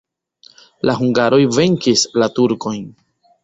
[0.91, 2.85] La hungaroj venkis la turkojn.